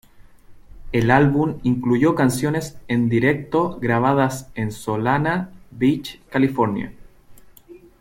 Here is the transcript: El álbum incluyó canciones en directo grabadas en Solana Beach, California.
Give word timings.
El 0.93 1.11
álbum 1.11 1.59
incluyó 1.61 2.15
canciones 2.15 2.75
en 2.87 3.07
directo 3.07 3.77
grabadas 3.79 4.49
en 4.55 4.71
Solana 4.71 5.51
Beach, 5.69 6.19
California. 6.31 6.91